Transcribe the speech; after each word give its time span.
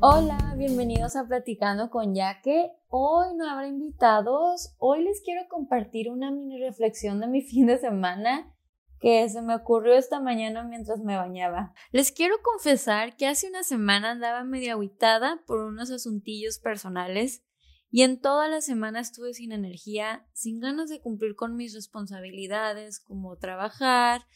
Hola, 0.00 0.54
bienvenidos 0.56 1.16
a 1.16 1.26
Platicando 1.26 1.90
con 1.90 2.14
Yaque. 2.14 2.70
Hoy 2.86 3.34
no 3.34 3.50
habrá 3.50 3.66
invitados. 3.66 4.76
Hoy 4.78 5.02
les 5.02 5.20
quiero 5.22 5.48
compartir 5.48 6.08
una 6.08 6.30
mini 6.30 6.62
reflexión 6.62 7.18
de 7.18 7.26
mi 7.26 7.42
fin 7.42 7.66
de 7.66 7.78
semana 7.78 8.54
que 9.00 9.28
se 9.28 9.42
me 9.42 9.56
ocurrió 9.56 9.94
esta 9.94 10.20
mañana 10.20 10.62
mientras 10.62 11.00
me 11.00 11.16
bañaba. 11.16 11.74
Les 11.90 12.12
quiero 12.12 12.36
confesar 12.44 13.16
que 13.16 13.26
hace 13.26 13.48
una 13.48 13.64
semana 13.64 14.12
andaba 14.12 14.44
medio 14.44 14.76
aguitada 14.76 15.42
por 15.48 15.64
unos 15.64 15.90
asuntillos 15.90 16.60
personales 16.60 17.42
y 17.90 18.02
en 18.02 18.20
toda 18.20 18.46
la 18.46 18.60
semana 18.60 19.00
estuve 19.00 19.34
sin 19.34 19.50
energía, 19.50 20.28
sin 20.32 20.60
ganas 20.60 20.90
de 20.90 21.00
cumplir 21.00 21.34
con 21.34 21.56
mis 21.56 21.74
responsabilidades 21.74 23.00
como 23.00 23.36
trabajar, 23.36 24.26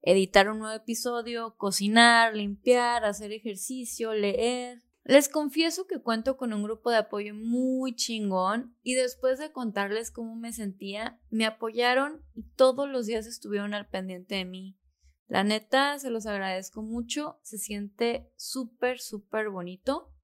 editar 0.00 0.50
un 0.50 0.58
nuevo 0.58 0.74
episodio, 0.74 1.54
cocinar, 1.56 2.34
limpiar, 2.34 3.04
hacer 3.04 3.30
ejercicio, 3.30 4.14
leer. 4.14 4.82
Les 5.04 5.28
confieso 5.28 5.86
que 5.86 6.00
cuento 6.00 6.36
con 6.36 6.52
un 6.52 6.62
grupo 6.62 6.90
de 6.90 6.98
apoyo 6.98 7.34
muy 7.34 7.94
chingón 7.94 8.76
y 8.82 8.94
después 8.94 9.38
de 9.40 9.50
contarles 9.50 10.12
cómo 10.12 10.36
me 10.36 10.52
sentía, 10.52 11.20
me 11.28 11.44
apoyaron 11.44 12.24
y 12.34 12.44
todos 12.54 12.88
los 12.88 13.06
días 13.06 13.26
estuvieron 13.26 13.74
al 13.74 13.88
pendiente 13.88 14.36
de 14.36 14.44
mí. 14.44 14.78
La 15.26 15.42
neta, 15.42 15.98
se 15.98 16.10
los 16.10 16.26
agradezco 16.26 16.82
mucho, 16.82 17.40
se 17.42 17.58
siente 17.58 18.30
súper, 18.36 19.00
súper 19.00 19.50
bonito. 19.50 20.14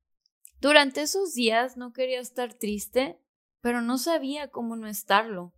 Durante 0.60 1.02
esos 1.02 1.34
días 1.34 1.76
no 1.76 1.92
quería 1.92 2.20
estar 2.20 2.54
triste, 2.54 3.18
pero 3.60 3.80
no 3.80 3.98
sabía 3.98 4.48
cómo 4.48 4.76
no 4.76 4.86
estarlo. 4.86 5.54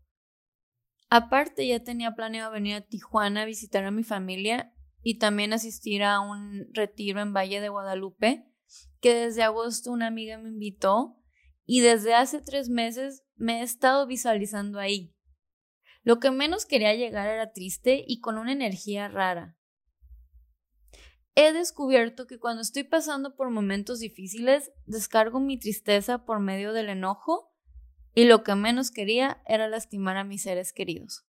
Aparte, 1.11 1.67
ya 1.67 1.83
tenía 1.83 2.15
planeado 2.15 2.53
venir 2.53 2.77
a 2.77 2.81
Tijuana 2.81 3.43
a 3.43 3.47
visitar 3.47 3.85
a 3.85 3.91
mi 3.91 4.05
familia 4.05 4.73
y 5.03 5.19
también 5.19 5.53
asistir 5.53 6.05
a 6.05 6.21
un 6.21 6.69
retiro 6.73 7.21
en 7.21 7.35
Valle 7.35 7.61
de 7.61 7.69
Guadalupe 7.69 8.50
que 9.01 9.15
desde 9.15 9.43
agosto 9.43 9.91
una 9.91 10.07
amiga 10.07 10.39
me 10.39 10.49
invitó 10.49 11.17
y 11.67 11.81
desde 11.81 12.15
hace 12.15 12.41
tres 12.41 12.69
meses 12.69 13.23
me 13.37 13.61
he 13.61 13.63
estado 13.63 14.07
visualizando 14.07 14.79
ahí. 14.79 15.15
Lo 16.03 16.19
que 16.19 16.31
menos 16.31 16.67
quería 16.67 16.95
llegar 16.95 17.29
era 17.29 17.53
triste 17.53 18.05
y 18.07 18.21
con 18.21 18.39
una 18.39 18.53
energía 18.53 19.09
rara. 19.09 19.57
He 21.35 21.53
descubierto 21.53 22.27
que 22.27 22.39
cuando 22.39 22.63
estoy 22.63 22.85
pasando 22.85 23.37
por 23.37 23.51
momentos 23.51 24.01
difíciles, 24.01 24.73
descargo 24.87 25.41
mi 25.41 25.59
tristeza 25.59 26.25
por 26.25 26.41
medio 26.41 26.73
del 26.73 26.89
enojo 26.89 27.55
y 28.15 28.25
lo 28.25 28.43
que 28.43 28.55
menos 28.55 28.91
quería 28.91 29.43
era 29.47 29.69
lastimar 29.69 30.17
a 30.17 30.25
mis 30.25 30.43
seres 30.43 30.73
queridos. 30.73 31.25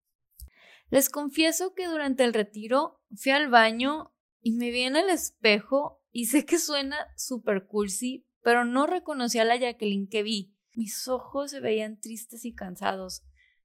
Les 0.88 1.08
confieso 1.10 1.74
que 1.74 1.86
durante 1.86 2.24
el 2.24 2.32
retiro 2.32 3.00
fui 3.14 3.32
al 3.32 3.48
baño 3.48 4.12
y 4.42 4.52
me 4.52 4.70
vi 4.70 4.82
en 4.82 4.96
el 4.96 5.10
espejo 5.10 6.02
y 6.10 6.26
sé 6.26 6.44
que 6.44 6.58
suena 6.58 6.96
super 7.16 7.66
cursi, 7.66 8.26
pero 8.42 8.64
no 8.64 8.86
reconocí 8.86 9.38
a 9.38 9.44
la 9.44 9.56
Jacqueline 9.56 10.08
que 10.08 10.22
vi. 10.22 10.56
Mis 10.74 11.08
ojos 11.08 11.50
se 11.50 11.60
veían 11.60 12.00
tristes 12.00 12.44
y 12.44 12.54
cansados. 12.54 13.22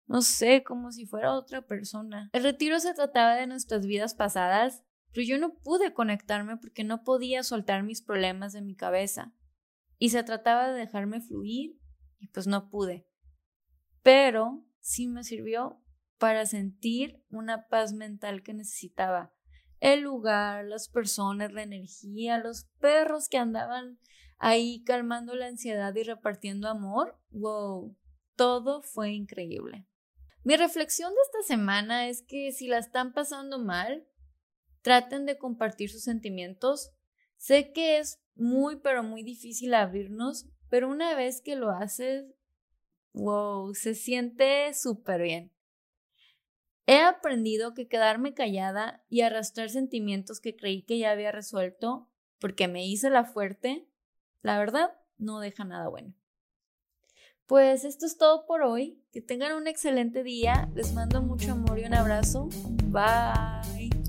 No 0.08 0.22
sé, 0.22 0.64
como 0.64 0.92
si 0.92 1.06
fuera 1.06 1.34
otra 1.34 1.66
persona. 1.66 2.30
El 2.34 2.44
retiro 2.44 2.80
se 2.80 2.94
trataba 2.94 3.36
de 3.36 3.48
nuestras 3.48 3.86
vidas 3.86 4.14
pasadas, 4.14 4.84
pero 5.12 5.26
yo 5.26 5.38
no 5.40 5.56
pude 5.56 5.94
conectarme 5.94 6.58
porque 6.58 6.84
no 6.84 7.04
podía 7.04 7.42
soltar 7.44 7.84
mis 7.84 8.02
problemas 8.02 8.54
de 8.54 8.62
mi 8.62 8.76
cabeza. 8.76 9.34
Y 9.98 10.10
se 10.10 10.24
trataba 10.24 10.68
de 10.72 10.80
dejarme 10.80 11.22
fluir 11.22 11.80
y 12.20 12.28
pues 12.28 12.48
no 12.48 12.70
pude. 12.70 13.08
Pero 14.04 14.66
sí 14.80 15.08
me 15.08 15.24
sirvió 15.24 15.82
para 16.18 16.46
sentir 16.46 17.24
una 17.30 17.68
paz 17.68 17.94
mental 17.94 18.44
que 18.44 18.54
necesitaba 18.54 19.35
el 19.80 20.02
lugar, 20.02 20.66
las 20.66 20.90
personas, 20.90 21.52
la 21.54 21.64
energía, 21.64 22.38
los 22.38 22.66
perros 22.80 23.30
que 23.30 23.38
andaban 23.38 24.00
ahí 24.38 24.84
calmando 24.84 25.36
la 25.36 25.48
ansiedad 25.48 25.94
y 25.96 26.04
repartiendo 26.04 26.68
amor. 26.68 27.20
¡Wow! 27.32 27.96
Todo 28.36 28.82
fue 28.82 29.12
increíble. 29.12 29.88
Mi 30.44 30.58
reflexión 30.58 31.12
de 31.12 31.22
esta 31.26 31.56
semana 31.56 32.08
es 32.08 32.22
que 32.22 32.52
si 32.52 32.68
la 32.68 32.78
están 32.78 33.14
pasando 33.14 33.60
mal, 33.60 34.08
traten 34.82 35.26
de 35.26 35.38
compartir 35.38 35.90
sus 35.90 36.04
sentimientos. 36.04 36.92
Sé 37.38 37.72
que 37.74 37.98
es 37.98 38.22
muy, 38.36 38.76
pero 38.78 39.02
muy 39.02 39.24
difícil 39.24 39.74
abrirnos, 39.74 40.48
pero 40.70 40.90
una 40.90 41.16
vez 41.16 41.42
que 41.42 41.56
lo 41.56 41.72
haces, 41.72 42.26
wow, 43.14 43.74
se 43.74 43.96
siente 43.96 44.74
súper 44.74 45.22
bien. 45.22 45.55
He 46.88 47.00
aprendido 47.00 47.74
que 47.74 47.88
quedarme 47.88 48.34
callada 48.34 49.04
y 49.10 49.22
arrastrar 49.22 49.70
sentimientos 49.70 50.40
que 50.40 50.56
creí 50.56 50.84
que 50.84 50.98
ya 50.98 51.12
había 51.12 51.32
resuelto 51.32 52.10
porque 52.40 52.68
me 52.68 52.86
hice 52.86 53.10
la 53.10 53.24
fuerte, 53.24 53.88
la 54.42 54.60
verdad, 54.60 54.92
no 55.18 55.40
deja 55.40 55.64
nada 55.64 55.88
bueno. 55.88 56.14
Pues 57.48 57.86
esto 57.86 58.06
es 58.06 58.18
todo 58.18 58.46
por 58.46 58.64
hoy. 58.64 59.02
Que 59.12 59.22
tengan 59.22 59.56
un 59.56 59.68
excelente 59.68 60.24
día. 60.24 60.70
Les 60.76 60.94
mando 60.94 61.22
mucho 61.22 61.52
amor 61.52 61.80
y 61.80 61.86
un 61.86 61.94
abrazo. 61.94 62.50
Bye. 62.86 64.05